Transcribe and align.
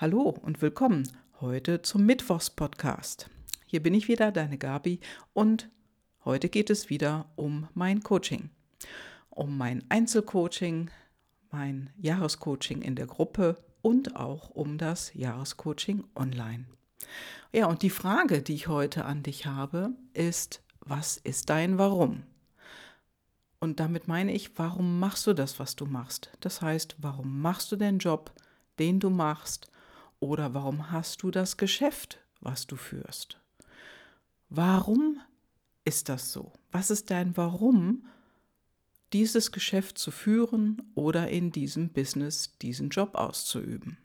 Hallo 0.00 0.32
und 0.42 0.62
willkommen 0.62 1.08
heute 1.40 1.82
zum 1.82 2.06
Mittwochs-Podcast. 2.06 3.28
Hier 3.66 3.82
bin 3.82 3.94
ich 3.94 4.06
wieder, 4.06 4.30
deine 4.30 4.56
Gabi, 4.56 5.00
und 5.32 5.70
heute 6.24 6.48
geht 6.48 6.70
es 6.70 6.88
wieder 6.88 7.28
um 7.34 7.66
mein 7.74 8.04
Coaching. 8.04 8.50
Um 9.28 9.58
mein 9.58 9.82
Einzelcoaching, 9.88 10.92
mein 11.50 11.90
Jahrescoaching 11.96 12.80
in 12.80 12.94
der 12.94 13.08
Gruppe 13.08 13.56
und 13.82 14.14
auch 14.14 14.50
um 14.50 14.78
das 14.78 15.12
Jahrescoaching 15.14 16.04
online. 16.14 16.66
Ja, 17.52 17.66
und 17.66 17.82
die 17.82 17.90
Frage, 17.90 18.40
die 18.40 18.54
ich 18.54 18.68
heute 18.68 19.04
an 19.04 19.24
dich 19.24 19.46
habe, 19.46 19.90
ist, 20.14 20.62
was 20.78 21.16
ist 21.16 21.50
dein 21.50 21.76
Warum? 21.76 22.22
Und 23.58 23.80
damit 23.80 24.06
meine 24.06 24.32
ich, 24.32 24.56
warum 24.60 25.00
machst 25.00 25.26
du 25.26 25.32
das, 25.32 25.58
was 25.58 25.74
du 25.74 25.86
machst? 25.86 26.30
Das 26.38 26.62
heißt, 26.62 26.94
warum 26.98 27.42
machst 27.42 27.72
du 27.72 27.74
den 27.74 27.98
Job, 27.98 28.32
den 28.78 29.00
du 29.00 29.10
machst? 29.10 29.68
Oder 30.20 30.54
warum 30.54 30.90
hast 30.90 31.22
du 31.22 31.30
das 31.30 31.56
Geschäft, 31.56 32.20
was 32.40 32.66
du 32.66 32.76
führst? 32.76 33.38
Warum 34.48 35.20
ist 35.84 36.08
das 36.08 36.32
so? 36.32 36.52
Was 36.72 36.90
ist 36.90 37.10
dein 37.10 37.36
Warum, 37.36 38.06
dieses 39.12 39.52
Geschäft 39.52 39.98
zu 39.98 40.10
führen 40.10 40.82
oder 40.94 41.28
in 41.28 41.50
diesem 41.50 41.90
Business 41.90 42.56
diesen 42.58 42.90
Job 42.90 43.14
auszuüben? 43.14 43.98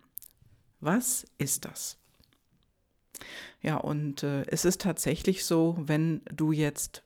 Was 0.79 1.25
ist 1.37 1.65
das? 1.65 1.97
Ja, 3.61 3.77
und 3.77 4.23
äh, 4.23 4.43
es 4.47 4.65
ist 4.65 4.81
tatsächlich 4.81 5.45
so, 5.45 5.77
wenn 5.79 6.21
du 6.25 6.51
jetzt 6.51 7.03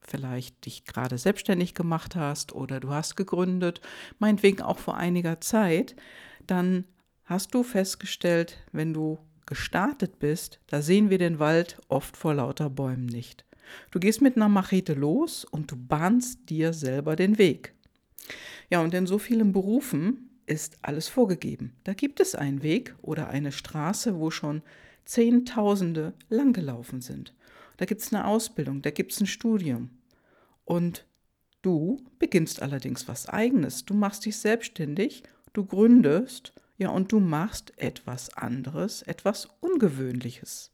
vielleicht 0.00 0.64
dich 0.64 0.84
gerade 0.84 1.18
selbstständig 1.18 1.74
gemacht 1.74 2.16
hast 2.16 2.52
oder 2.52 2.80
du 2.80 2.90
hast 2.90 3.16
gegründet, 3.16 3.80
meinetwegen 4.18 4.62
auch 4.62 4.78
vor 4.78 4.96
einiger 4.96 5.40
Zeit, 5.40 5.96
dann 6.46 6.84
Hast 7.28 7.52
du 7.52 7.62
festgestellt, 7.62 8.56
wenn 8.72 8.94
du 8.94 9.18
gestartet 9.44 10.18
bist, 10.18 10.60
da 10.66 10.80
sehen 10.80 11.10
wir 11.10 11.18
den 11.18 11.38
Wald 11.38 11.78
oft 11.88 12.16
vor 12.16 12.32
lauter 12.32 12.70
Bäumen 12.70 13.04
nicht. 13.04 13.44
Du 13.90 14.00
gehst 14.00 14.22
mit 14.22 14.36
einer 14.36 14.48
Machete 14.48 14.94
los 14.94 15.44
und 15.44 15.70
du 15.70 15.76
bahnst 15.76 16.48
dir 16.48 16.72
selber 16.72 17.16
den 17.16 17.36
Weg. 17.36 17.74
Ja, 18.70 18.80
und 18.80 18.94
in 18.94 19.06
so 19.06 19.18
vielen 19.18 19.52
Berufen 19.52 20.30
ist 20.46 20.78
alles 20.80 21.08
vorgegeben. 21.08 21.74
Da 21.84 21.92
gibt 21.92 22.20
es 22.20 22.34
einen 22.34 22.62
Weg 22.62 22.94
oder 23.02 23.28
eine 23.28 23.52
Straße, 23.52 24.18
wo 24.18 24.30
schon 24.30 24.62
Zehntausende 25.04 26.14
langgelaufen 26.30 27.02
sind. 27.02 27.34
Da 27.76 27.84
gibt 27.84 28.00
es 28.00 28.10
eine 28.10 28.26
Ausbildung, 28.26 28.80
da 28.80 28.90
gibt 28.90 29.12
es 29.12 29.20
ein 29.20 29.26
Studium. 29.26 29.90
Und 30.64 31.04
du 31.60 31.98
beginnst 32.18 32.62
allerdings 32.62 33.06
was 33.06 33.28
eigenes. 33.28 33.84
Du 33.84 33.92
machst 33.92 34.24
dich 34.24 34.38
selbstständig, 34.38 35.24
du 35.52 35.66
gründest 35.66 36.54
ja, 36.78 36.90
und 36.90 37.10
du 37.10 37.18
machst 37.18 37.76
etwas 37.76 38.30
anderes, 38.36 39.02
etwas 39.02 39.48
Ungewöhnliches. 39.60 40.70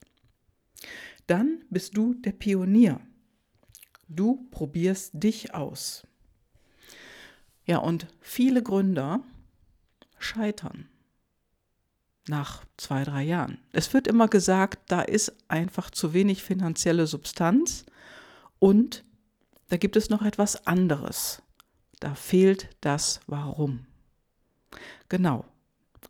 Dann 1.26 1.64
bist 1.70 1.96
du 1.96 2.12
der 2.12 2.32
Pionier. 2.32 3.00
Du 4.06 4.46
probierst 4.50 5.12
dich 5.14 5.54
aus. 5.54 6.06
Ja, 7.64 7.78
und 7.78 8.06
viele 8.20 8.62
Gründer 8.62 9.22
scheitern 10.18 10.90
nach 12.28 12.64
zwei, 12.76 13.04
drei 13.04 13.22
Jahren. 13.22 13.58
Es 13.72 13.94
wird 13.94 14.06
immer 14.06 14.28
gesagt, 14.28 14.90
da 14.90 15.00
ist 15.00 15.32
einfach 15.48 15.90
zu 15.90 16.12
wenig 16.12 16.42
finanzielle 16.42 17.06
Substanz 17.06 17.86
und 18.58 19.04
da 19.68 19.78
gibt 19.78 19.96
es 19.96 20.10
noch 20.10 20.22
etwas 20.22 20.66
anderes. 20.66 21.42
Da 22.00 22.14
fehlt 22.14 22.68
das 22.82 23.20
Warum. 23.26 23.86
Genau. 25.08 25.46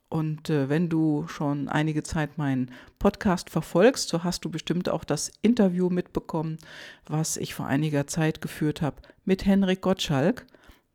Und 0.09 0.51
äh, 0.51 0.69
wenn 0.69 0.89
du 0.89 1.27
schon 1.29 1.69
einige 1.69 2.03
Zeit 2.03 2.39
meinen 2.39 2.71
Podcast 2.99 3.51
verfolgst, 3.51 4.09
so 4.09 4.25
hast 4.25 4.45
du 4.45 4.51
bestimmt 4.51 4.89
auch 4.89 5.05
das 5.05 5.33
Interview 5.43 5.91
mitbekommen, 5.91 6.59
was 7.07 7.37
ich 7.37 7.55
vor 7.55 7.67
einiger 7.67 8.07
Zeit 8.07 8.41
geführt 8.41 8.83
habe 8.83 9.03
mit 9.25 9.45
Henrik 9.45 9.81
Gottschalk, 9.81 10.47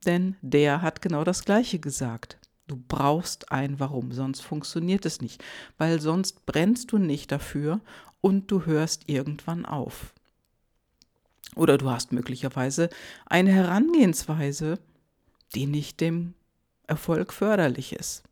denn 0.06 0.36
der 0.42 0.82
hat 0.82 1.02
genau 1.02 1.24
das 1.24 1.44
Gleiche 1.44 1.80
gesagt. 1.80 2.38
Du 2.68 2.82
brauchst 2.88 3.52
ein 3.52 3.80
Warum, 3.80 4.12
sonst 4.12 4.42
funktioniert 4.42 5.06
es 5.06 5.22
nicht, 5.22 5.44
weil 5.78 6.00
sonst 6.00 6.46
brennst 6.46 6.92
du 6.92 6.98
nicht 6.98 7.32
dafür 7.32 7.82
und 8.22 8.52
du 8.52 8.66
hörst 8.66 9.10
irgendwann 9.10 9.66
auf. 9.66 10.14
Oder 11.56 11.78
du 11.78 11.90
hast 11.90 12.14
möglicherweise 12.14 12.90
eine 13.26 13.52
Herangehensweise, 13.52 14.80
die 15.56 15.66
nicht 15.66 16.00
dem 16.00 16.36
Erfolg 16.86 17.34
förderlich 17.34 17.94
ist. 17.94 18.24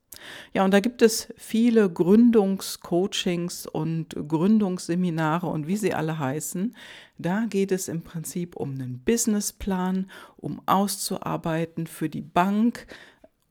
Ja, 0.54 0.66
und 0.66 0.72
da 0.72 0.80
gibt 0.80 1.02
es 1.02 1.34
viele 1.38 1.90
Gründungscoachings 1.90 3.68
und 3.68 4.16
Gründungsseminare 4.28 5.48
und 5.48 5.68
wie 5.68 5.78
sie 5.78 5.94
alle 5.94 6.20
heißen. 6.20 6.76
Da 7.18 7.46
geht 7.50 7.72
es 7.72 7.88
im 7.88 8.02
Prinzip 8.02 8.56
um 8.56 8.72
einen 8.72 9.00
Businessplan, 9.00 10.10
um 10.38 10.62
auszuarbeiten 10.66 11.88
für 11.88 12.10
die 12.10 12.22
Bank, 12.22 12.88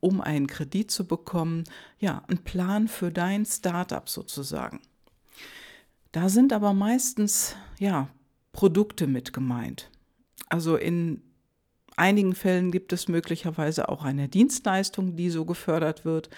um 0.00 0.21
einen 0.21 0.47
Kredit 0.47 0.91
zu 0.91 1.06
bekommen. 1.06 1.65
Ja, 1.99 2.22
ein 2.28 2.38
Plan 2.38 2.88
für 2.88 3.10
dein 3.10 3.44
Startup 3.44 4.09
sozusagen. 4.09 4.81
Da 6.12 6.28
sind 6.28 6.53
aber 6.53 6.72
meistens 6.72 7.56
ja 7.78 8.09
Produkte 8.53 9.06
mit 9.06 9.32
gemeint. 9.32 9.91
Also 10.49 10.76
in 10.76 11.22
einigen 11.96 12.34
Fällen 12.34 12.70
gibt 12.70 12.92
es 12.92 13.08
möglicherweise 13.08 13.88
auch 13.88 14.04
eine 14.04 14.28
Dienstleistung, 14.28 15.16
die 15.16 15.30
so 15.30 15.44
gefördert 15.44 16.04
wird. 16.04 16.30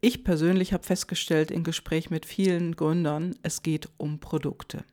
Ich 0.00 0.24
persönlich 0.24 0.72
habe 0.72 0.84
festgestellt 0.84 1.50
im 1.50 1.64
Gespräch 1.64 2.10
mit 2.10 2.26
vielen 2.26 2.76
Gründern, 2.76 3.36
es 3.42 3.62
geht 3.62 3.88
um 3.96 4.18
Produkte. 4.18 4.84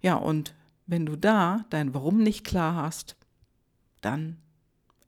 Ja, 0.00 0.14
und 0.14 0.54
wenn 0.86 1.06
du 1.06 1.16
da 1.16 1.64
dein 1.70 1.94
Warum 1.94 2.22
nicht 2.22 2.44
klar 2.44 2.76
hast, 2.76 3.16
dann 4.00 4.38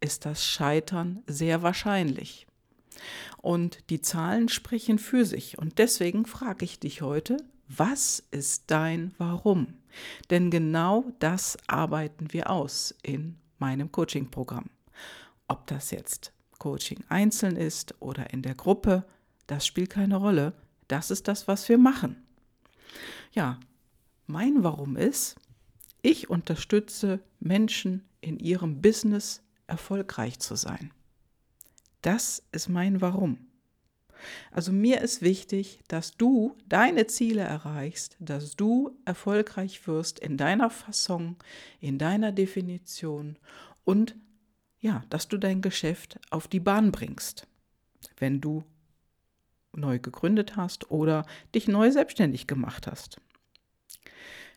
ist 0.00 0.26
das 0.26 0.44
Scheitern 0.44 1.22
sehr 1.26 1.62
wahrscheinlich. 1.62 2.46
Und 3.38 3.90
die 3.90 4.00
Zahlen 4.00 4.48
sprechen 4.48 4.98
für 4.98 5.24
sich. 5.24 5.58
Und 5.58 5.78
deswegen 5.78 6.26
frage 6.26 6.64
ich 6.64 6.78
dich 6.78 7.02
heute, 7.02 7.36
was 7.68 8.22
ist 8.30 8.64
dein 8.70 9.14
Warum? 9.18 9.74
Denn 10.30 10.50
genau 10.50 11.04
das 11.18 11.56
arbeiten 11.66 12.32
wir 12.32 12.50
aus 12.50 12.94
in 13.02 13.36
meinem 13.64 13.90
Coaching-Programm. 13.90 14.68
Ob 15.48 15.66
das 15.68 15.90
jetzt 15.90 16.34
Coaching 16.58 17.02
einzeln 17.08 17.56
ist 17.56 17.94
oder 17.98 18.30
in 18.30 18.42
der 18.42 18.54
Gruppe, 18.54 19.06
das 19.46 19.66
spielt 19.66 19.88
keine 19.88 20.16
Rolle. 20.16 20.52
Das 20.86 21.10
ist 21.10 21.28
das, 21.28 21.48
was 21.48 21.66
wir 21.70 21.78
machen. 21.78 22.22
Ja, 23.32 23.58
mein 24.26 24.62
Warum 24.62 24.96
ist, 24.96 25.36
ich 26.02 26.28
unterstütze 26.28 27.20
Menschen 27.40 28.06
in 28.20 28.38
ihrem 28.38 28.82
Business 28.82 29.42
erfolgreich 29.66 30.38
zu 30.40 30.56
sein. 30.56 30.92
Das 32.02 32.42
ist 32.52 32.68
mein 32.68 33.00
Warum. 33.00 33.38
Also 34.50 34.72
mir 34.72 35.00
ist 35.00 35.22
wichtig, 35.22 35.80
dass 35.88 36.16
du 36.16 36.56
deine 36.68 37.06
Ziele 37.06 37.42
erreichst, 37.42 38.16
dass 38.20 38.56
du 38.56 38.96
erfolgreich 39.04 39.86
wirst 39.86 40.18
in 40.18 40.36
deiner 40.36 40.70
Fassung, 40.70 41.36
in 41.80 41.98
deiner 41.98 42.32
Definition 42.32 43.38
und 43.84 44.16
ja, 44.80 45.02
dass 45.08 45.28
du 45.28 45.38
dein 45.38 45.62
Geschäft 45.62 46.18
auf 46.30 46.46
die 46.46 46.60
Bahn 46.60 46.92
bringst, 46.92 47.46
wenn 48.18 48.40
du 48.40 48.64
neu 49.72 49.98
gegründet 49.98 50.56
hast 50.56 50.90
oder 50.90 51.26
dich 51.54 51.68
neu 51.68 51.90
selbstständig 51.90 52.46
gemacht 52.46 52.86
hast. 52.86 53.20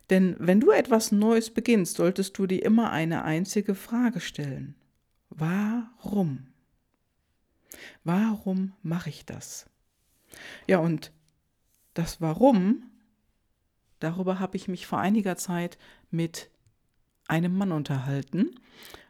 Denn 0.09 0.35
wenn 0.39 0.59
du 0.59 0.72
etwas 0.72 1.11
Neues 1.11 1.50
beginnst, 1.50 1.95
solltest 1.95 2.38
du 2.38 2.47
dir 2.47 2.63
immer 2.63 2.91
eine 2.91 3.23
einzige 3.23 3.75
Frage 3.75 4.19
stellen. 4.19 4.75
Warum? 5.29 6.47
Warum 8.03 8.74
mache 8.84 9.09
ich 9.09 9.25
das? 9.25 9.66
Ja, 10.68 10.80
und 10.80 11.12
das 11.94 12.21
Warum, 12.21 12.83
darüber 14.00 14.39
habe 14.39 14.57
ich 14.57 14.68
mich 14.68 14.86
vor 14.86 15.00
einiger 15.00 15.36
Zeit 15.38 15.77
mit 16.12 16.50
einem 17.27 17.57
Mann 17.57 17.71
unterhalten. 17.71 18.51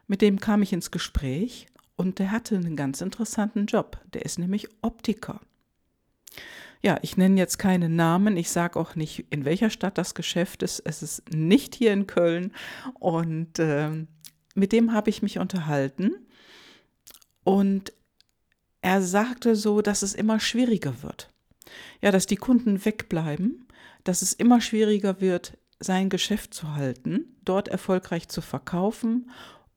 Mit 0.06 0.22
dem 0.22 0.40
kam 0.40 0.62
ich 0.62 0.72
ins 0.72 0.90
Gespräch 0.90 1.66
und 1.96 2.18
der 2.18 2.30
hatte 2.30 2.56
einen 2.56 2.76
ganz 2.76 3.00
interessanten 3.00 3.66
Job. 3.66 4.00
Der 4.12 4.24
ist 4.24 4.38
nämlich 4.38 4.68
Optiker. 4.82 5.40
Ja, 6.80 6.98
ich 7.02 7.16
nenne 7.16 7.38
jetzt 7.38 7.58
keine 7.58 7.88
Namen, 7.88 8.36
ich 8.36 8.50
sage 8.50 8.78
auch 8.78 8.94
nicht, 8.94 9.26
in 9.30 9.44
welcher 9.44 9.68
Stadt 9.68 9.98
das 9.98 10.14
Geschäft 10.14 10.62
ist. 10.62 10.80
Es 10.80 11.02
ist 11.02 11.28
nicht 11.34 11.74
hier 11.74 11.92
in 11.92 12.06
Köln. 12.06 12.52
Und 13.00 13.58
äh, 13.58 14.06
mit 14.54 14.72
dem 14.72 14.92
habe 14.92 15.10
ich 15.10 15.20
mich 15.20 15.38
unterhalten. 15.38 16.12
Und 17.42 17.92
er 18.80 19.02
sagte 19.02 19.56
so, 19.56 19.82
dass 19.82 20.02
es 20.02 20.14
immer 20.14 20.40
schwieriger 20.40 21.02
wird. 21.02 21.32
Ja, 22.00 22.10
dass 22.10 22.26
die 22.26 22.36
Kunden 22.36 22.84
wegbleiben, 22.84 23.66
dass 24.04 24.22
es 24.22 24.32
immer 24.32 24.60
schwieriger 24.60 25.20
wird, 25.20 25.58
sein 25.80 26.08
Geschäft 26.08 26.54
zu 26.54 26.74
halten, 26.74 27.36
dort 27.44 27.68
erfolgreich 27.68 28.28
zu 28.28 28.40
verkaufen 28.40 29.30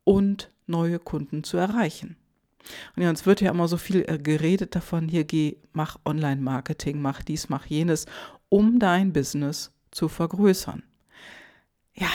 und 0.04 0.52
neue 0.68 1.00
Kunden 1.00 1.44
zu 1.44 1.58
erreichen. 1.58 2.16
Und 2.96 3.04
ja, 3.04 3.10
uns 3.10 3.26
wird 3.26 3.42
ja 3.42 3.52
immer 3.52 3.68
so 3.68 3.78
viel 3.78 4.06
äh, 4.08 4.18
geredet 4.18 4.76
davon, 4.76 5.08
hier 5.08 5.24
geh, 5.24 5.58
mach 5.74 5.98
Online-Marketing, 6.06 7.02
mach 7.02 7.24
dies, 7.24 7.50
mach 7.50 7.66
jenes, 7.66 8.06
um 8.50 8.80
dein 8.80 9.14
Business 9.14 9.72
zu 9.92 10.08
vergrößern. 10.08 10.84
Ja, 11.94 12.10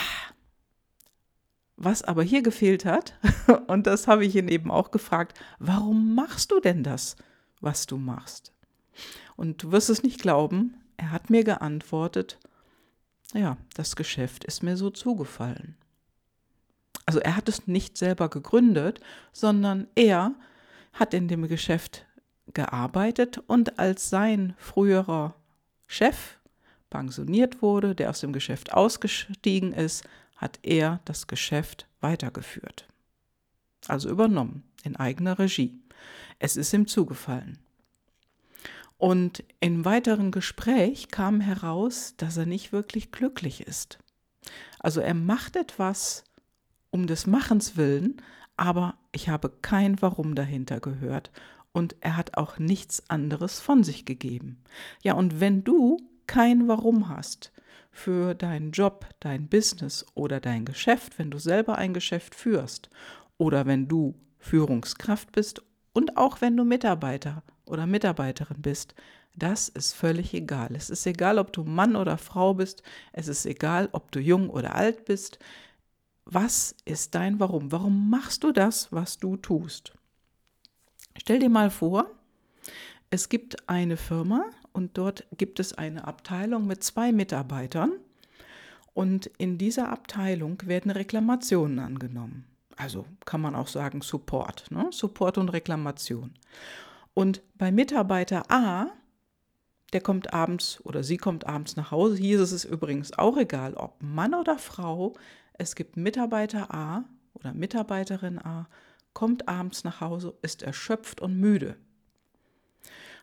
was 1.76 2.02
aber 2.02 2.22
hier 2.22 2.42
gefehlt 2.42 2.84
hat, 2.84 3.14
und 3.66 3.86
das 3.86 4.06
habe 4.06 4.24
ich 4.24 4.34
ihn 4.36 4.48
eben 4.48 4.70
auch 4.70 4.90
gefragt, 4.90 5.38
warum 5.58 6.14
machst 6.14 6.50
du 6.50 6.60
denn 6.60 6.82
das, 6.82 7.16
was 7.60 7.86
du 7.86 7.96
machst? 7.96 8.52
Und 9.36 9.62
du 9.62 9.72
wirst 9.72 9.90
es 9.90 10.02
nicht 10.02 10.20
glauben, 10.20 10.76
er 10.96 11.10
hat 11.10 11.30
mir 11.30 11.44
geantwortet, 11.44 12.38
ja, 13.34 13.56
das 13.74 13.96
Geschäft 13.96 14.44
ist 14.44 14.62
mir 14.62 14.76
so 14.76 14.90
zugefallen. 14.90 15.76
Also 17.04 17.20
er 17.20 17.36
hat 17.36 17.48
es 17.48 17.66
nicht 17.66 17.96
selber 17.96 18.28
gegründet, 18.28 19.00
sondern 19.32 19.86
er 19.94 20.34
hat 20.92 21.14
in 21.14 21.28
dem 21.28 21.46
Geschäft 21.46 22.06
gearbeitet 22.54 23.38
und 23.46 23.78
als 23.78 24.08
sein 24.08 24.54
früherer 24.58 25.34
Chef 25.86 26.38
pensioniert 26.90 27.62
wurde, 27.62 27.94
der 27.94 28.10
aus 28.10 28.20
dem 28.20 28.32
Geschäft 28.32 28.72
ausgestiegen 28.72 29.72
ist, 29.72 30.04
hat 30.36 30.58
er 30.62 31.00
das 31.04 31.26
Geschäft 31.26 31.88
weitergeführt. 32.00 32.88
Also 33.88 34.08
übernommen 34.08 34.62
in 34.84 34.96
eigener 34.96 35.38
Regie. 35.38 35.78
Es 36.38 36.56
ist 36.56 36.72
ihm 36.72 36.86
zugefallen. 36.86 37.58
Und 38.98 39.44
im 39.60 39.84
weiteren 39.84 40.30
Gespräch 40.30 41.08
kam 41.08 41.40
heraus, 41.40 42.14
dass 42.16 42.36
er 42.36 42.46
nicht 42.46 42.72
wirklich 42.72 43.12
glücklich 43.12 43.66
ist. 43.66 43.98
Also 44.78 45.00
er 45.00 45.14
macht 45.14 45.56
etwas 45.56 46.24
um 46.90 47.06
des 47.06 47.26
Machens 47.26 47.76
willen, 47.76 48.22
aber 48.56 48.94
ich 49.12 49.28
habe 49.28 49.50
kein 49.50 50.00
Warum 50.00 50.34
dahinter 50.34 50.80
gehört 50.80 51.30
und 51.72 51.96
er 52.00 52.16
hat 52.16 52.38
auch 52.38 52.58
nichts 52.58 53.10
anderes 53.10 53.60
von 53.60 53.84
sich 53.84 54.06
gegeben. 54.06 54.62
Ja, 55.02 55.12
und 55.14 55.40
wenn 55.40 55.62
du 55.62 55.98
kein 56.26 56.68
Warum 56.68 57.08
hast 57.08 57.52
für 57.96 58.34
deinen 58.34 58.72
Job, 58.72 59.06
dein 59.20 59.48
Business 59.48 60.04
oder 60.14 60.38
dein 60.38 60.66
Geschäft, 60.66 61.18
wenn 61.18 61.30
du 61.30 61.38
selber 61.38 61.78
ein 61.78 61.94
Geschäft 61.94 62.34
führst 62.34 62.90
oder 63.38 63.64
wenn 63.64 63.88
du 63.88 64.14
Führungskraft 64.38 65.32
bist 65.32 65.62
und 65.94 66.16
auch 66.16 66.42
wenn 66.42 66.56
du 66.56 66.64
Mitarbeiter 66.64 67.42
oder 67.64 67.86
Mitarbeiterin 67.86 68.60
bist, 68.60 68.94
das 69.34 69.70
ist 69.70 69.94
völlig 69.94 70.34
egal. 70.34 70.76
Es 70.76 70.90
ist 70.90 71.06
egal, 71.06 71.38
ob 71.38 71.52
du 71.52 71.64
Mann 71.64 71.96
oder 71.96 72.18
Frau 72.18 72.54
bist, 72.54 72.82
es 73.12 73.28
ist 73.28 73.46
egal, 73.46 73.88
ob 73.92 74.12
du 74.12 74.20
jung 74.20 74.50
oder 74.50 74.74
alt 74.74 75.06
bist. 75.06 75.38
Was 76.26 76.76
ist 76.84 77.14
dein 77.14 77.40
Warum? 77.40 77.72
Warum 77.72 78.10
machst 78.10 78.44
du 78.44 78.52
das, 78.52 78.92
was 78.92 79.18
du 79.18 79.36
tust? 79.36 79.94
Stell 81.16 81.38
dir 81.38 81.50
mal 81.50 81.70
vor, 81.70 82.10
es 83.08 83.28
gibt 83.30 83.68
eine 83.68 83.96
Firma 83.96 84.44
und 84.76 84.98
dort 84.98 85.26
gibt 85.38 85.58
es 85.58 85.72
eine 85.72 86.06
Abteilung 86.06 86.66
mit 86.66 86.84
zwei 86.84 87.10
Mitarbeitern 87.10 87.92
und 88.92 89.24
in 89.38 89.56
dieser 89.56 89.88
Abteilung 89.88 90.62
werden 90.66 90.90
Reklamationen 90.90 91.78
angenommen. 91.78 92.44
Also 92.76 93.06
kann 93.24 93.40
man 93.40 93.54
auch 93.54 93.68
sagen 93.68 94.02
Support, 94.02 94.70
ne? 94.70 94.88
Support 94.90 95.38
und 95.38 95.48
Reklamation. 95.48 96.34
Und 97.14 97.40
bei 97.54 97.72
Mitarbeiter 97.72 98.50
A, 98.50 98.88
der 99.94 100.02
kommt 100.02 100.34
abends 100.34 100.78
oder 100.84 101.02
sie 101.02 101.16
kommt 101.16 101.46
abends 101.46 101.76
nach 101.76 101.90
Hause, 101.90 102.16
hier 102.16 102.38
ist 102.38 102.52
es 102.52 102.66
übrigens 102.66 103.18
auch 103.18 103.38
egal, 103.38 103.72
ob 103.74 104.02
Mann 104.02 104.34
oder 104.34 104.58
Frau, 104.58 105.14
es 105.54 105.74
gibt 105.74 105.96
Mitarbeiter 105.96 106.74
A 106.74 107.04
oder 107.32 107.54
Mitarbeiterin 107.54 108.38
A, 108.38 108.68
kommt 109.14 109.48
abends 109.48 109.84
nach 109.84 110.02
Hause, 110.02 110.34
ist 110.42 110.62
erschöpft 110.62 111.22
und 111.22 111.40
müde. 111.40 111.76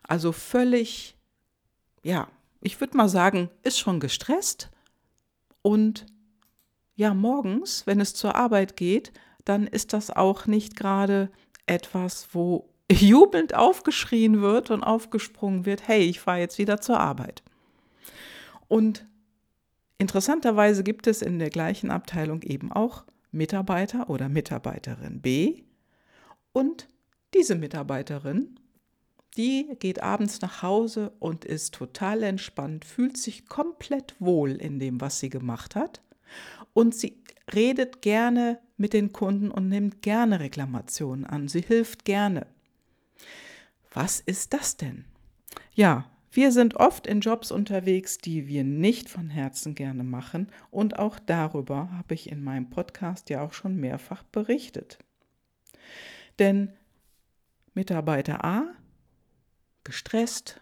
Also 0.02 0.32
völlig, 0.32 1.16
ja, 2.04 2.28
ich 2.62 2.80
würde 2.80 2.96
mal 2.96 3.10
sagen, 3.10 3.50
ist 3.64 3.80
schon 3.80 4.00
gestresst 4.00 4.70
und 5.62 6.06
ja, 6.96 7.14
morgens, 7.14 7.88
wenn 7.88 8.00
es 8.00 8.14
zur 8.14 8.36
Arbeit 8.36 8.78
geht, 8.78 9.12
dann 9.46 9.66
ist 9.66 9.94
das 9.94 10.12
auch 10.12 10.46
nicht 10.46 10.76
gerade 10.76 11.32
etwas, 11.66 12.28
wo 12.34 12.70
jubelnd 12.92 13.56
aufgeschrien 13.56 14.42
wird 14.42 14.70
und 14.70 14.84
aufgesprungen 14.84 15.66
wird, 15.66 15.88
hey, 15.88 16.02
ich 16.02 16.20
fahre 16.20 16.40
jetzt 16.40 16.58
wieder 16.58 16.80
zur 16.82 17.00
Arbeit. 17.00 17.44
Und 18.68 19.06
interessanterweise 19.98 20.84
gibt 20.84 21.08
es 21.08 21.22
in 21.22 21.40
der 21.40 21.50
gleichen 21.50 21.90
Abteilung 21.90 22.42
eben 22.44 22.72
auch 22.72 23.04
Mitarbeiter 23.32 24.10
oder 24.10 24.30
Mitarbeiterin 24.30 25.22
B 25.22 25.64
und 26.52 26.88
diese 27.34 27.56
Mitarbeiterin, 27.56 28.60
die 29.38 29.76
geht 29.80 30.04
abends 30.04 30.42
nach 30.42 30.62
Hause 30.62 31.12
und 31.20 31.46
ist 31.46 31.74
total 31.74 32.24
entspannt, 32.24 32.86
fühlt 32.86 33.18
sich 33.18 33.48
komplett 33.48 34.16
wohl 34.20 34.52
in 34.52 34.80
dem, 34.80 35.02
was 35.02 35.20
sie 35.20 35.30
gemacht 35.30 35.76
hat 35.76 36.02
und 36.74 36.96
sie 36.96 37.24
redet 37.54 38.02
gerne 38.02 38.60
mit 38.78 38.94
den 38.94 39.12
Kunden 39.12 39.52
und 39.52 39.70
nimmt 39.70 40.02
gerne 40.02 40.40
Reklamationen 40.40 41.26
an. 41.26 41.48
Sie 41.48 41.62
hilft 41.62 42.06
gerne. 42.06 42.48
Was 43.94 44.20
ist 44.20 44.54
das 44.54 44.78
denn? 44.78 45.06
Ja, 45.74 46.10
wir 46.32 46.52
sind 46.52 46.76
oft 46.76 47.06
in 47.06 47.20
Jobs 47.20 47.52
unterwegs, 47.52 48.18
die 48.18 48.48
wir 48.48 48.64
nicht 48.64 49.08
von 49.10 49.30
Herzen 49.30 49.76
gerne 49.76 50.04
machen 50.04 50.48
und 50.72 50.98
auch 50.98 51.20
darüber 51.20 51.92
habe 51.92 52.16
ich 52.16 52.32
in 52.32 52.44
meinem 52.44 52.72
Podcast 52.72 53.30
ja 53.30 53.42
auch 53.42 53.54
schon 53.54 53.76
mehrfach 53.76 54.24
berichtet. 54.24 54.98
Denn 56.40 56.74
Mitarbeiter 57.76 58.44
A 58.44 58.74
gestresst, 59.84 60.62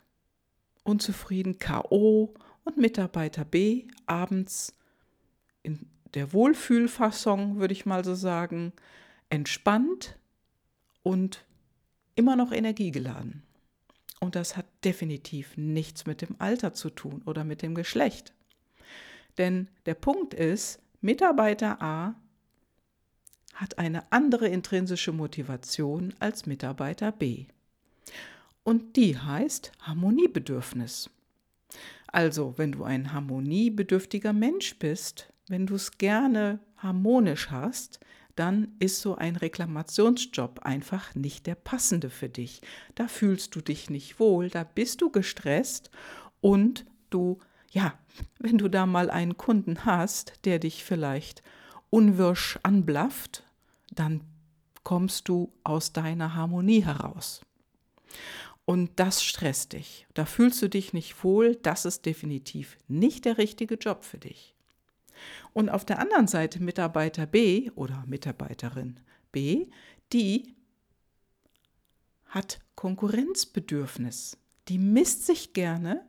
unzufrieden, 0.84 1.60
KO 1.60 2.34
und 2.64 2.78
Mitarbeiter 2.78 3.46
B 3.46 3.88
abends 4.06 4.76
in 5.64 5.88
der 6.14 6.34
Wohlfühlfassung, 6.34 7.60
würde 7.60 7.74
ich 7.74 7.86
mal 7.86 8.04
so 8.04 8.16
sagen, 8.16 8.74
entspannt 9.30 10.18
und 11.04 11.46
immer 12.16 12.36
noch 12.36 12.52
energiegeladen. 12.52 13.44
Und 14.20 14.36
das 14.36 14.56
hat 14.56 14.66
definitiv 14.84 15.58
nichts 15.58 16.06
mit 16.06 16.22
dem 16.22 16.36
Alter 16.40 16.74
zu 16.74 16.90
tun 16.90 17.24
oder 17.26 17.44
mit 17.44 17.62
dem 17.62 17.74
Geschlecht. 17.74 18.34
Denn 19.38 19.68
der 19.86 19.96
Punkt 19.96 20.34
ist, 20.34 20.80
Mitarbeiter 21.00 21.82
A 21.82 22.16
hat 23.56 23.80
eine 23.80 24.12
andere 24.12 24.48
intrinsische 24.48 25.12
Motivation 25.12 26.14
als 26.20 26.46
Mitarbeiter 26.46 27.12
B. 27.12 27.46
Und 28.64 28.96
die 28.96 29.18
heißt 29.18 29.72
Harmoniebedürfnis. 29.82 31.10
Also, 32.08 32.58
wenn 32.58 32.74
du 32.74 32.84
ein 32.84 33.14
harmoniebedürftiger 33.14 34.34
Mensch 34.34 34.78
bist, 34.78 35.32
wenn 35.48 35.66
du 35.66 35.76
es 35.76 35.98
gerne 35.98 36.60
harmonisch 36.78 37.50
hast, 37.50 38.00
dann 38.36 38.76
ist 38.80 39.02
so 39.02 39.16
ein 39.16 39.36
Reklamationsjob 39.36 40.60
einfach 40.60 41.16
nicht 41.16 41.48
der 41.48 41.56
passende 41.56 42.10
für 42.10 42.30
dich. 42.30 42.62
Da 42.96 43.08
fühlst 43.08 43.56
du 43.56 43.62
dich 43.62 43.90
nicht 43.90 44.20
wohl, 44.20 44.50
da 44.50 44.64
bist 44.64 45.02
du 45.02 45.10
gestresst 45.10 45.90
und 46.40 46.86
du, 47.10 47.40
ja, 47.72 47.94
wenn 48.40 48.58
du 48.58 48.68
da 48.68 48.86
mal 48.86 49.10
einen 49.10 49.38
Kunden 49.38 49.86
hast, 49.86 50.34
der 50.46 50.60
dich 50.60 50.84
vielleicht 50.84 51.44
unwirsch 51.90 52.60
anblafft, 52.64 53.44
dann 53.92 54.22
kommst 54.84 55.28
du 55.28 55.52
aus 55.64 55.94
deiner 55.94 56.36
Harmonie 56.36 56.84
heraus. 56.84 57.42
Und 58.72 58.92
das 59.02 59.22
stresst 59.22 59.74
dich. 59.74 60.08
Da 60.14 60.24
fühlst 60.24 60.62
du 60.62 60.70
dich 60.70 60.94
nicht 60.94 61.26
wohl. 61.26 61.58
Das 61.58 61.84
ist 61.84 62.06
definitiv 62.06 62.78
nicht 62.88 63.26
der 63.26 63.38
richtige 63.38 63.76
Job 63.76 64.06
für 64.06 64.18
dich. 64.18 64.56
Und 65.52 65.68
auf 65.68 65.84
der 65.84 66.00
anderen 66.00 66.28
Seite 66.28 66.64
Mitarbeiter 66.64 67.26
B 67.26 67.70
oder 67.72 68.06
Mitarbeiterin 68.08 69.02
B, 69.34 69.68
die 70.14 70.56
hat 72.28 72.62
Konkurrenzbedürfnis. 72.76 74.38
Die 74.70 74.78
misst 74.78 75.26
sich 75.26 75.52
gerne 75.52 76.06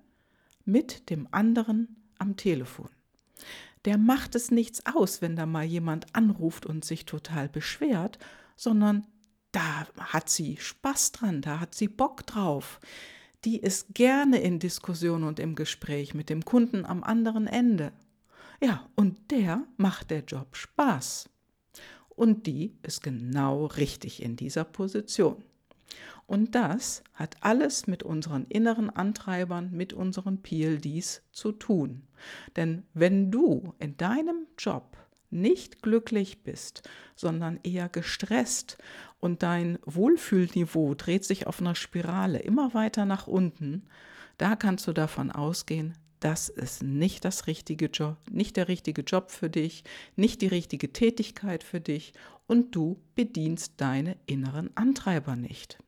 mit 0.64 1.10
dem 1.10 1.26
anderen 1.32 1.96
am 2.18 2.36
Telefon. 2.36 2.90
Der 3.86 3.98
macht 3.98 4.36
es 4.36 4.52
nichts 4.52 4.86
aus, 4.86 5.20
wenn 5.20 5.34
da 5.34 5.46
mal 5.46 5.64
jemand 5.64 6.14
anruft 6.14 6.64
und 6.64 6.84
sich 6.84 7.06
total 7.06 7.48
beschwert, 7.48 8.20
sondern 8.54 9.08
da 9.52 9.86
hat 9.98 10.28
sie 10.28 10.56
Spaß 10.56 11.12
dran, 11.12 11.42
da 11.42 11.60
hat 11.60 11.74
sie 11.74 11.88
Bock 11.88 12.26
drauf. 12.26 12.80
Die 13.44 13.58
ist 13.58 13.94
gerne 13.94 14.40
in 14.40 14.58
Diskussion 14.58 15.24
und 15.24 15.40
im 15.40 15.54
Gespräch 15.54 16.14
mit 16.14 16.30
dem 16.30 16.44
Kunden 16.44 16.84
am 16.84 17.02
anderen 17.02 17.46
Ende. 17.46 17.92
Ja, 18.62 18.88
und 18.94 19.30
der 19.30 19.64
macht 19.76 20.10
der 20.10 20.24
Job 20.24 20.56
Spaß. 20.56 21.28
Und 22.08 22.46
die 22.46 22.76
ist 22.82 23.02
genau 23.02 23.66
richtig 23.66 24.22
in 24.22 24.36
dieser 24.36 24.64
Position. 24.64 25.42
Und 26.26 26.54
das 26.54 27.02
hat 27.14 27.36
alles 27.40 27.86
mit 27.86 28.02
unseren 28.04 28.46
inneren 28.46 28.90
Antreibern, 28.90 29.70
mit 29.72 29.92
unseren 29.92 30.40
PLDs 30.40 31.22
zu 31.32 31.52
tun. 31.52 32.04
Denn 32.56 32.84
wenn 32.94 33.30
du 33.30 33.74
in 33.78 33.96
deinem 33.96 34.46
Job 34.56 34.96
nicht 35.32 35.82
glücklich 35.82 36.42
bist, 36.42 36.88
sondern 37.16 37.58
eher 37.62 37.88
gestresst 37.88 38.78
und 39.20 39.42
dein 39.42 39.78
Wohlfühlniveau 39.84 40.94
dreht 40.94 41.24
sich 41.24 41.46
auf 41.46 41.60
einer 41.60 41.74
Spirale 41.74 42.38
immer 42.38 42.74
weiter 42.74 43.04
nach 43.04 43.26
unten, 43.26 43.84
da 44.38 44.56
kannst 44.56 44.86
du 44.86 44.92
davon 44.92 45.30
ausgehen, 45.30 45.94
das 46.20 46.48
ist 46.48 46.82
nicht 46.82 47.24
das 47.24 47.46
richtige 47.46 47.86
Job, 47.86 48.16
nicht 48.30 48.56
der 48.56 48.68
richtige 48.68 49.02
Job 49.02 49.30
für 49.30 49.50
dich, 49.50 49.82
nicht 50.14 50.40
die 50.40 50.46
richtige 50.46 50.92
Tätigkeit 50.92 51.64
für 51.64 51.80
dich 51.80 52.12
und 52.46 52.74
du 52.76 53.00
bedienst 53.14 53.74
deine 53.78 54.16
inneren 54.26 54.70
Antreiber 54.76 55.34
nicht. 55.34 55.78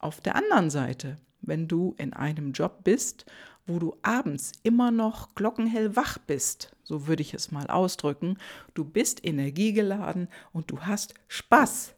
Auf 0.00 0.20
der 0.20 0.34
anderen 0.34 0.70
Seite, 0.70 1.18
wenn 1.42 1.68
du 1.68 1.94
in 1.98 2.12
einem 2.12 2.52
Job 2.52 2.82
bist, 2.84 3.24
wo 3.66 3.78
du 3.78 3.96
abends 4.02 4.52
immer 4.62 4.90
noch 4.90 5.34
glockenhell 5.34 5.94
wach 5.94 6.18
bist, 6.18 6.74
so 6.90 7.06
würde 7.06 7.22
ich 7.22 7.34
es 7.34 7.52
mal 7.52 7.68
ausdrücken, 7.68 8.36
du 8.74 8.84
bist 8.84 9.24
energiegeladen 9.24 10.26
und 10.52 10.72
du 10.72 10.80
hast 10.80 11.14
Spaß, 11.28 11.94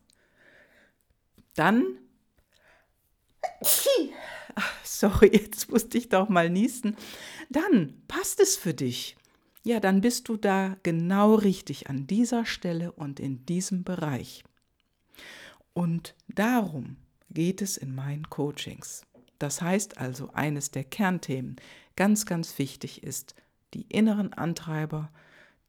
dann 1.54 1.96
sorry, 4.84 5.30
jetzt 5.32 5.70
musste 5.70 5.96
ich 5.96 6.10
doch 6.10 6.28
mal 6.28 6.50
niesen, 6.50 6.94
dann 7.48 8.02
passt 8.06 8.38
es 8.38 8.54
für 8.56 8.74
dich. 8.74 9.16
Ja, 9.64 9.80
dann 9.80 10.02
bist 10.02 10.28
du 10.28 10.36
da 10.36 10.76
genau 10.82 11.36
richtig 11.36 11.88
an 11.88 12.06
dieser 12.06 12.44
Stelle 12.44 12.92
und 12.92 13.18
in 13.18 13.46
diesem 13.46 13.82
Bereich. 13.82 14.44
Und 15.72 16.14
darum 16.28 16.96
geht 17.30 17.62
es 17.62 17.78
in 17.78 17.94
meinen 17.94 18.28
Coachings. 18.28 19.06
Das 19.38 19.62
heißt 19.62 19.96
also, 19.96 20.30
eines 20.34 20.70
der 20.70 20.84
Kernthemen 20.84 21.56
ganz, 21.96 22.26
ganz 22.26 22.58
wichtig 22.58 23.02
ist, 23.02 23.34
die 23.74 23.86
inneren 23.88 24.32
Antreiber 24.32 25.10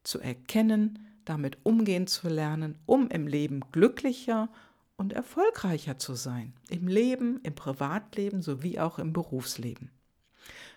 zu 0.03 0.19
erkennen, 0.19 1.07
damit 1.25 1.57
umgehen 1.63 2.07
zu 2.07 2.27
lernen, 2.27 2.77
um 2.85 3.07
im 3.09 3.27
Leben 3.27 3.61
glücklicher 3.71 4.49
und 4.97 5.13
erfolgreicher 5.13 5.97
zu 5.97 6.15
sein. 6.15 6.53
Im 6.69 6.87
Leben, 6.87 7.39
im 7.43 7.55
Privatleben 7.55 8.41
sowie 8.41 8.79
auch 8.79 8.99
im 8.99 9.13
Berufsleben. 9.13 9.89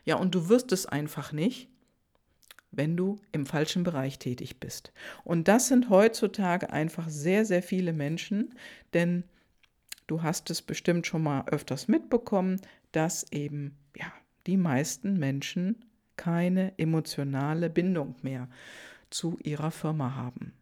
Ja, 0.04 0.16
und 0.16 0.34
du 0.34 0.48
wirst 0.48 0.72
es 0.72 0.86
einfach 0.86 1.32
nicht, 1.32 1.68
wenn 2.70 2.96
du 2.96 3.18
im 3.32 3.46
falschen 3.46 3.82
Bereich 3.82 4.18
tätig 4.18 4.60
bist. 4.60 4.92
Und 5.24 5.48
das 5.48 5.68
sind 5.68 5.88
heutzutage 5.90 6.70
einfach 6.70 7.08
sehr, 7.08 7.44
sehr 7.44 7.62
viele 7.62 7.92
Menschen, 7.92 8.54
denn 8.94 9.24
du 10.06 10.22
hast 10.22 10.50
es 10.50 10.62
bestimmt 10.62 11.06
schon 11.06 11.22
mal 11.22 11.44
öfters 11.48 11.88
mitbekommen, 11.88 12.60
dass 12.92 13.30
eben 13.32 13.76
ja, 13.96 14.12
die 14.46 14.56
meisten 14.56 15.18
Menschen 15.18 15.84
keine 16.16 16.78
emotionale 16.78 17.70
Bindung 17.70 18.16
mehr 18.22 18.48
zu 19.10 19.38
ihrer 19.42 19.70
Firma 19.70 20.14
haben. 20.14 20.52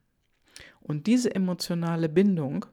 Und 0.80 1.06
diese 1.06 1.34
emotionale 1.34 2.08
Bindung 2.08 2.66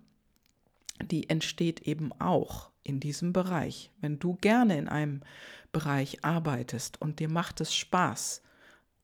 die 1.10 1.30
entsteht 1.30 1.82
eben 1.82 2.12
auch 2.20 2.70
in 2.84 3.00
diesem 3.00 3.34
Bereich. 3.34 3.92
Wenn 4.02 4.20
du 4.20 4.38
gerne 4.42 4.78
in 4.78 4.88
einem 4.88 5.22
Bereich 5.72 6.24
arbeitest 6.24 7.02
und 7.02 7.20
dir 7.20 7.30
macht 7.30 7.62
es 7.62 7.74
Spaß 7.74 8.42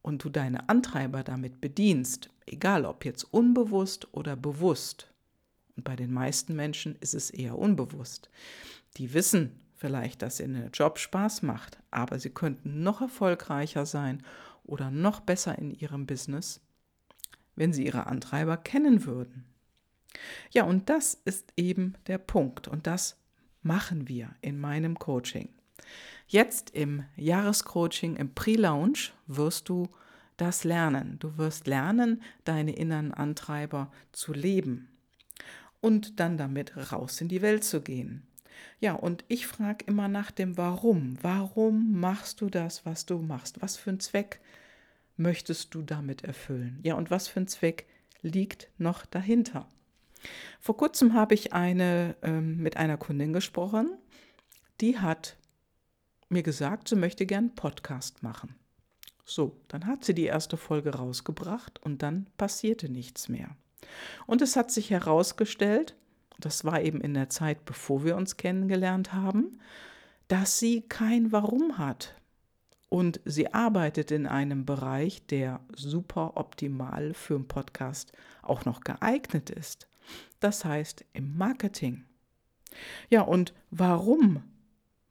und 0.02 0.24
du 0.24 0.30
deine 0.30 0.70
Antreiber 0.70 1.24
damit 1.24 1.62
bedienst, 1.62 2.30
egal 2.46 2.86
ob 2.86 3.06
jetzt 3.06 3.24
unbewusst 3.24 4.14
oder 4.14 4.36
bewusst, 4.36 5.12
und 5.76 5.84
bei 5.84 5.96
den 5.96 6.12
meisten 6.12 6.56
Menschen 6.56 6.96
ist 7.02 7.14
es 7.14 7.30
eher 7.30 7.58
unbewusst, 7.58 8.30
die 8.98 9.14
wissen 9.14 9.60
vielleicht, 9.78 10.22
dass 10.22 10.40
ihnen 10.40 10.62
der 10.62 10.72
Job 10.72 11.00
Spaß 11.00 11.44
macht, 11.44 11.80
aber 11.92 12.20
sie 12.20 12.32
könnten 12.32 12.84
noch 12.84 13.02
erfolgreicher 13.02 13.86
sein 13.86 14.24
oder 14.64 14.92
noch 14.92 15.22
besser 15.22 15.58
in 15.58 15.72
ihrem 15.72 16.06
Business, 16.06 16.62
wenn 17.56 17.74
sie 17.74 17.86
ihre 17.86 18.08
Antreiber 18.08 18.58
kennen 18.58 19.06
würden. 19.06 19.46
Ja, 20.52 20.64
und 20.64 20.90
das 20.90 21.14
ist 21.14 21.54
eben 21.56 21.94
der 22.08 22.18
Punkt 22.18 22.68
und 22.68 22.88
das 22.88 23.18
machen 23.62 24.08
wir 24.08 24.36
in 24.42 24.60
meinem 24.60 24.98
Coaching. 24.98 25.50
Jetzt 26.28 26.72
im 26.72 27.06
Jahrescoaching, 27.16 28.16
im 28.16 28.34
Pre-Launch 28.34 29.14
wirst 29.28 29.70
du 29.70 29.88
das 30.38 30.64
lernen. 30.64 31.18
Du 31.20 31.38
wirst 31.38 31.68
lernen, 31.68 32.22
deine 32.44 32.76
inneren 32.76 33.14
Antreiber 33.14 33.92
zu 34.12 34.34
leben 34.34 34.90
und 35.82 36.20
dann 36.20 36.38
damit 36.38 36.92
raus 36.92 37.22
in 37.22 37.28
die 37.28 37.42
Welt 37.42 37.64
zu 37.64 37.82
gehen. 37.82 38.28
Ja, 38.80 38.94
und 38.94 39.24
ich 39.28 39.48
frage 39.48 39.86
immer 39.86 40.08
nach 40.08 40.32
dem 40.32 40.58
Warum. 40.58 41.18
Warum 41.22 42.00
machst 42.00 42.42
du 42.42 42.50
das, 42.50 42.86
was 42.86 43.06
du 43.06 43.20
machst? 43.20 43.62
Was 43.62 43.78
für 43.78 43.90
einen 43.90 44.00
Zweck 44.00 44.40
möchtest 45.16 45.74
du 45.74 45.82
damit 45.82 46.24
erfüllen? 46.24 46.80
Ja, 46.84 46.96
und 46.96 47.12
was 47.12 47.28
für 47.28 47.40
ein 47.40 47.48
Zweck 47.48 47.88
liegt 48.22 48.70
noch 48.78 49.06
dahinter? 49.06 49.68
Vor 50.60 50.78
kurzem 50.78 51.14
habe 51.14 51.34
ich 51.34 51.54
eine, 51.54 52.16
ähm, 52.22 52.58
mit 52.58 52.78
einer 52.78 52.98
Kundin 52.98 53.34
gesprochen, 53.34 53.98
die 54.82 54.98
hat 55.00 55.38
mir 56.30 56.44
gesagt, 56.44 56.90
sie 56.90 56.96
möchte 56.96 57.26
gern 57.26 57.46
einen 57.46 57.56
Podcast 57.56 58.24
machen. 58.24 58.56
So, 59.26 59.60
dann 59.68 59.86
hat 59.86 60.06
sie 60.06 60.14
die 60.14 60.26
erste 60.26 60.58
Folge 60.58 60.96
rausgebracht 60.96 61.82
und 61.84 62.02
dann 62.02 62.28
passierte 62.38 62.90
nichts 62.90 63.28
mehr. 63.28 63.56
Und 64.26 64.42
es 64.42 64.56
hat 64.56 64.72
sich 64.72 64.90
herausgestellt, 64.90 65.96
das 66.40 66.66
war 66.66 66.82
eben 66.82 67.02
in 67.02 67.14
der 67.14 67.30
Zeit, 67.30 67.66
bevor 67.66 68.04
wir 68.04 68.16
uns 68.16 68.38
kennengelernt 68.38 69.14
haben, 69.14 69.60
dass 70.28 70.60
sie 70.60 70.82
kein 70.82 71.32
Warum 71.32 71.78
hat. 71.78 72.16
Und 72.90 73.20
sie 73.26 73.54
arbeitet 73.54 74.12
in 74.12 74.28
einem 74.28 74.66
Bereich, 74.66 75.26
der 75.28 75.60
super 75.76 76.38
optimal 76.38 77.14
für 77.14 77.36
einen 77.36 77.48
Podcast 77.48 78.14
auch 78.42 78.64
noch 78.64 78.82
geeignet 78.82 79.50
ist 79.50 79.88
das 80.40 80.66
heißt 80.66 81.06
im 81.14 81.38
Marketing. 81.38 82.06
Ja, 83.10 83.22
und 83.22 83.54
warum 83.72 84.44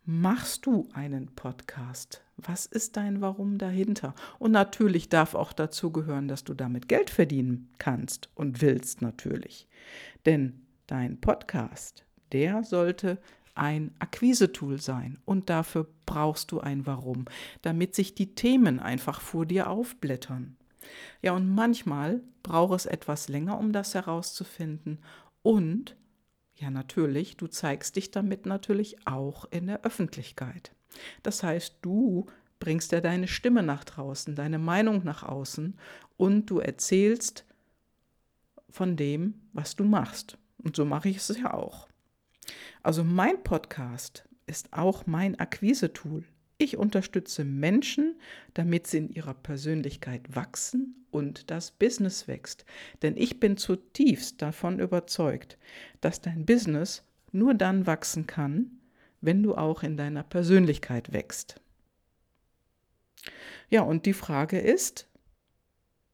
machst 0.04 0.66
du 0.66 0.88
einen 0.92 1.35
Podcast? 1.35 2.23
Was 2.37 2.66
ist 2.66 2.97
dein 2.97 3.21
Warum 3.21 3.59
dahinter? 3.59 4.14
Und 4.38 4.52
natürlich 4.52 5.09
darf 5.09 5.35
auch 5.35 5.52
dazu 5.52 5.90
gehören, 5.90 6.28
dass 6.28 6.45
du 6.45 6.54
damit 6.54 6.87
Geld 6.88 7.11
verdienen 7.11 7.73
kannst 7.78 8.28
und 8.35 8.61
willst 8.61 9.02
natürlich. 9.02 9.66
Denn 10.26 10.65
dein 10.87 11.21
Podcast, 11.21 12.05
der 12.33 12.64
sollte 12.64 13.19
ein 13.55 13.95
Akquise-Tool 13.99 14.81
sein 14.81 15.19
und 15.25 15.49
dafür 15.49 15.88
brauchst 16.05 16.52
du 16.52 16.61
ein 16.61 16.87
Warum, 16.87 17.25
damit 17.62 17.95
sich 17.95 18.14
die 18.14 18.35
Themen 18.35 18.81
einfach 18.81 19.21
vor 19.21 19.47
dir 19.47 19.71
aufblättern. 19.71 20.57
Ja, 21.23 21.33
und 21.33 21.49
manchmal 21.49 22.23
braucht 22.43 22.75
es 22.76 22.87
etwas 22.87 23.28
länger, 23.28 23.59
um 23.59 23.73
das 23.73 23.95
herauszufinden. 23.95 25.00
Und, 25.43 25.97
ja, 26.55 26.71
natürlich, 26.71 27.37
du 27.37 27.49
zeigst 27.49 27.97
dich 27.97 28.11
damit 28.11 28.47
natürlich 28.47 29.07
auch 29.07 29.47
in 29.50 29.66
der 29.66 29.85
Öffentlichkeit. 29.85 30.73
Das 31.23 31.43
heißt, 31.43 31.78
du 31.83 32.26
bringst 32.59 32.93
ja 32.93 33.00
deine 33.00 33.28
Stimme 33.28 33.62
nach 33.62 33.85
draußen, 33.85 34.35
deine 34.35 34.59
Meinung 34.59 35.05
nach 35.05 35.23
außen 35.23 35.78
und 36.16 36.47
du 36.47 36.59
erzählst 36.61 37.45
von 38.71 38.97
dem, 38.97 39.43
was 39.52 39.76
du 39.76 39.85
machst. 39.85 40.38
Und 40.66 40.75
so 40.75 40.85
mache 40.85 41.08
ich 41.08 41.18
es 41.18 41.28
ja 41.38 41.54
auch. 41.54 41.87
Also 42.82 43.04
mein 43.04 43.40
Podcast 43.44 44.28
ist 44.46 44.73
auch 44.73 45.06
mein 45.06 45.38
Akquise-Tool. 45.38 46.25
Ich 46.58 46.76
unterstütze 46.76 47.44
Menschen, 47.44 48.16
damit 48.52 48.88
sie 48.88 48.99
in 48.99 49.08
ihrer 49.08 49.35
Persönlichkeit 49.35 50.35
wachsen 50.35 51.06
und 51.12 51.52
das 51.52 51.70
Business 51.70 52.26
wächst. 52.26 52.64
Denn 53.02 53.16
ich 53.16 53.38
bin 53.38 53.56
zutiefst 53.56 54.42
davon 54.42 54.80
überzeugt, 54.80 55.56
dass 56.00 56.20
dein 56.20 56.44
Business 56.44 57.04
nur 57.30 57.54
dann 57.54 57.87
wachsen 57.87 58.26
kann, 58.26 58.80
wenn 59.20 59.44
du 59.44 59.54
auch 59.54 59.85
in 59.85 59.96
deiner 59.96 60.25
Persönlichkeit 60.25 61.12
wächst. 61.12 61.61
Ja, 63.70 63.82
und 63.82 64.04
die 64.04 64.14
Frage 64.14 64.58
ist, 64.58 65.06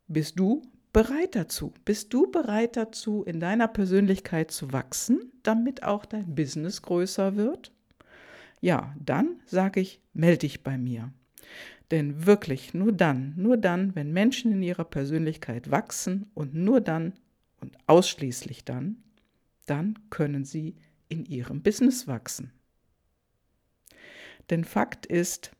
bist 0.08 0.38
du 0.38 0.60
bereit 0.92 1.34
dazu? 1.34 1.72
Bist 1.84 2.12
du 2.12 2.30
bereit 2.30 2.76
dazu, 2.76 3.22
in 3.24 3.40
deiner 3.40 3.68
Persönlichkeit 3.68 4.50
zu 4.50 4.72
wachsen, 4.72 5.32
damit 5.42 5.82
auch 5.82 6.04
dein 6.04 6.34
Business 6.34 6.82
größer 6.82 7.36
wird? 7.36 7.72
ja, 8.62 8.94
dann 8.98 9.40
sage 9.44 9.80
ich, 9.80 10.00
melde 10.14 10.38
dich 10.38 10.62
bei 10.62 10.78
mir. 10.78 11.12
Denn 11.90 12.24
wirklich 12.24 12.72
nur 12.72 12.92
dann, 12.92 13.34
nur 13.36 13.58
dann, 13.58 13.94
wenn 13.94 14.12
Menschen 14.12 14.52
in 14.52 14.62
ihrer 14.62 14.84
Persönlichkeit 14.84 15.70
wachsen 15.70 16.30
und 16.32 16.54
nur 16.54 16.80
dann 16.80 17.12
und 17.60 17.76
ausschließlich 17.86 18.64
dann, 18.64 19.02
dann 19.66 19.98
können 20.08 20.44
sie 20.44 20.76
in 21.08 21.26
ihrem 21.26 21.62
Business 21.62 22.06
wachsen. 22.06 22.52
Denn 24.48 24.64
Fakt 24.64 25.06
ist, 25.06 25.50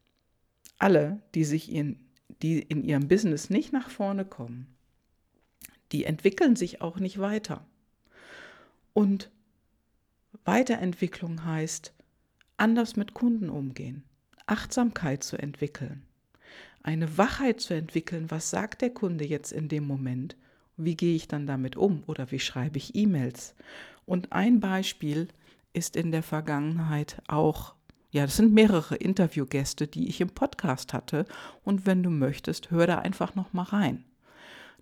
alle, 0.78 1.20
die 1.34 1.44
sich 1.44 1.70
in, 1.70 1.98
die 2.40 2.60
in 2.60 2.82
ihrem 2.84 3.08
Business 3.08 3.50
nicht 3.50 3.72
nach 3.72 3.90
vorne 3.90 4.24
kommen, 4.24 4.74
die 5.92 6.04
entwickeln 6.04 6.56
sich 6.56 6.80
auch 6.80 6.98
nicht 6.98 7.18
weiter. 7.18 7.64
Und 8.92 9.30
Weiterentwicklung 10.44 11.44
heißt, 11.44 11.92
anders 12.56 12.96
mit 12.96 13.14
Kunden 13.14 13.48
umgehen, 13.48 14.04
Achtsamkeit 14.46 15.22
zu 15.22 15.36
entwickeln, 15.36 16.02
eine 16.82 17.16
Wachheit 17.16 17.60
zu 17.60 17.74
entwickeln, 17.74 18.30
was 18.30 18.50
sagt 18.50 18.82
der 18.82 18.90
Kunde 18.90 19.24
jetzt 19.24 19.52
in 19.52 19.68
dem 19.68 19.86
Moment 19.86 20.36
wie 20.76 20.96
gehe 20.96 21.14
ich 21.14 21.28
dann 21.28 21.46
damit 21.46 21.76
um 21.76 22.02
oder 22.06 22.30
wie 22.30 22.40
schreibe 22.40 22.78
ich 22.78 22.94
E-Mails? 22.94 23.54
Und 24.06 24.32
ein 24.32 24.60
Beispiel 24.60 25.28
ist 25.72 25.96
in 25.96 26.12
der 26.12 26.22
Vergangenheit 26.22 27.22
auch, 27.28 27.74
ja, 28.10 28.24
das 28.24 28.36
sind 28.36 28.52
mehrere 28.52 28.96
Interviewgäste, 28.96 29.86
die 29.86 30.08
ich 30.08 30.20
im 30.20 30.30
Podcast 30.30 30.92
hatte. 30.92 31.24
Und 31.62 31.86
wenn 31.86 32.02
du 32.02 32.10
möchtest, 32.10 32.70
hör 32.70 32.86
da 32.86 32.98
einfach 32.98 33.34
noch 33.34 33.52
mal 33.52 33.62
rein. 33.62 34.04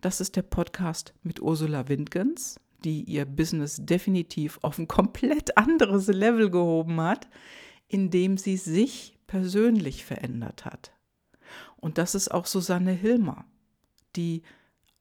Das 0.00 0.22
ist 0.22 0.36
der 0.36 0.42
Podcast 0.42 1.12
mit 1.22 1.42
Ursula 1.42 1.88
Windgens, 1.88 2.58
die 2.84 3.02
ihr 3.04 3.26
Business 3.26 3.76
definitiv 3.80 4.58
auf 4.62 4.78
ein 4.78 4.88
komplett 4.88 5.58
anderes 5.58 6.06
Level 6.06 6.50
gehoben 6.50 6.98
hat, 7.02 7.28
indem 7.86 8.38
sie 8.38 8.56
sich 8.56 9.18
persönlich 9.26 10.06
verändert 10.06 10.64
hat. 10.64 10.92
Und 11.76 11.98
das 11.98 12.14
ist 12.14 12.30
auch 12.30 12.46
Susanne 12.46 12.92
Hilmer, 12.92 13.44
die 14.16 14.42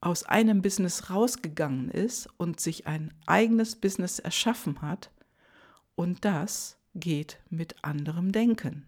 aus 0.02 0.24
einem 0.24 0.62
Business 0.62 1.10
rausgegangen 1.10 1.90
ist 1.90 2.28
und 2.38 2.60
sich 2.60 2.86
ein 2.86 3.14
eigenes 3.26 3.78
Business 3.78 4.20
erschaffen 4.20 4.82
hat. 4.82 5.12
Und 5.96 6.26
das 6.26 6.78
geht 6.94 7.40
mit 7.50 7.84
anderem 7.86 8.34
Denken. 8.34 8.86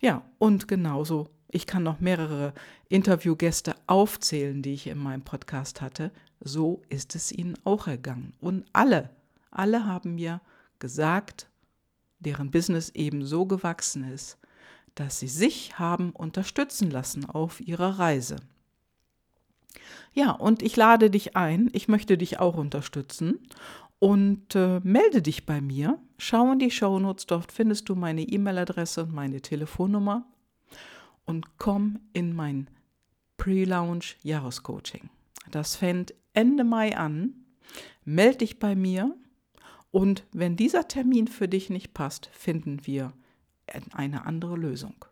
Ja, 0.00 0.24
und 0.38 0.66
genauso, 0.66 1.28
ich 1.48 1.66
kann 1.66 1.82
noch 1.82 2.00
mehrere 2.00 2.54
Interviewgäste 2.88 3.74
aufzählen, 3.90 4.62
die 4.62 4.74
ich 4.74 4.86
in 4.86 4.98
meinem 4.98 5.22
Podcast 5.22 5.80
hatte. 5.80 6.12
So 6.40 6.82
ist 6.88 7.14
es 7.14 7.32
ihnen 7.32 7.56
auch 7.64 7.86
ergangen. 7.86 8.32
Und 8.40 8.64
alle, 8.72 9.10
alle 9.50 9.84
haben 9.84 10.14
mir 10.14 10.40
gesagt, 10.78 11.48
deren 12.20 12.50
Business 12.50 12.90
eben 12.90 13.24
so 13.24 13.46
gewachsen 13.46 14.04
ist, 14.04 14.38
dass 14.94 15.18
sie 15.18 15.28
sich 15.28 15.78
haben 15.78 16.10
unterstützen 16.10 16.90
lassen 16.90 17.24
auf 17.24 17.60
ihrer 17.60 17.98
Reise. 17.98 18.36
Ja, 20.12 20.32
und 20.32 20.62
ich 20.62 20.76
lade 20.76 21.10
dich 21.10 21.36
ein, 21.36 21.68
ich 21.72 21.88
möchte 21.88 22.16
dich 22.16 22.38
auch 22.38 22.56
unterstützen 22.56 23.40
und 23.98 24.54
äh, 24.54 24.80
melde 24.82 25.22
dich 25.22 25.46
bei 25.46 25.60
mir. 25.60 25.98
Schau 26.18 26.52
in 26.52 26.58
die 26.58 26.70
Shownotes, 26.70 27.26
dort 27.26 27.52
findest 27.52 27.88
du 27.88 27.94
meine 27.94 28.22
E-Mail-Adresse 28.22 29.04
und 29.04 29.14
meine 29.14 29.40
Telefonnummer 29.40 30.24
und 31.24 31.58
komm 31.58 32.00
in 32.12 32.34
mein 32.34 32.68
Pre-Launch 33.40 34.18
Jahrescoaching. 34.22 35.08
Das 35.50 35.74
fängt 35.74 36.12
Ende 36.34 36.62
Mai 36.62 36.94
an. 36.94 37.32
Melde 38.04 38.38
dich 38.38 38.58
bei 38.58 38.74
mir 38.74 39.16
und 39.90 40.24
wenn 40.32 40.56
dieser 40.56 40.88
Termin 40.88 41.26
für 41.26 41.48
dich 41.48 41.70
nicht 41.70 41.94
passt, 41.94 42.28
finden 42.34 42.86
wir 42.86 43.14
eine 43.92 44.26
andere 44.26 44.56
Lösung. 44.56 45.06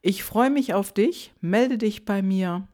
Ich 0.00 0.24
freue 0.24 0.48
mich 0.48 0.72
auf 0.72 0.92
dich, 0.94 1.34
melde 1.42 1.76
dich 1.76 2.06
bei 2.06 2.22
mir 2.22 2.66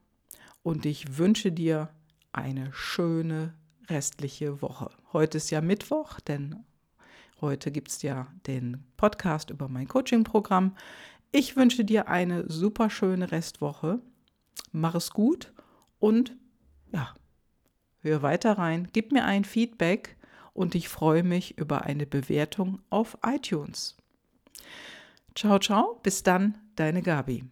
und 0.62 0.86
ich 0.86 1.18
wünsche 1.18 1.50
dir 1.50 1.88
eine 2.30 2.72
schöne 2.72 3.54
restliche 3.90 4.62
Woche. 4.62 4.90
Heute 5.12 5.38
ist 5.38 5.50
ja 5.50 5.62
Mittwoch, 5.62 6.20
denn 6.20 6.64
heute 7.40 7.72
gibt 7.72 7.90
es 7.90 8.02
ja 8.02 8.28
den 8.46 8.84
Podcast 8.96 9.50
über 9.50 9.68
mein 9.68 9.88
Coaching-Programm. 9.88 10.76
Ich 11.32 11.56
wünsche 11.56 11.84
dir 11.84 12.06
eine 12.06 12.48
super 12.48 12.88
schöne 12.88 13.32
Restwoche. 13.32 14.00
Mach 14.72 14.94
es 14.94 15.10
gut 15.10 15.52
und 15.98 16.36
ja, 16.92 17.14
hör 18.00 18.22
weiter 18.22 18.58
rein, 18.58 18.88
gib 18.92 19.12
mir 19.12 19.24
ein 19.24 19.44
Feedback 19.44 20.16
und 20.52 20.74
ich 20.74 20.88
freue 20.88 21.22
mich 21.22 21.58
über 21.58 21.82
eine 21.82 22.06
Bewertung 22.06 22.80
auf 22.90 23.18
iTunes. 23.24 23.96
Ciao, 25.34 25.58
ciao, 25.58 26.00
bis 26.02 26.22
dann, 26.22 26.58
deine 26.76 27.02
Gabi. 27.02 27.44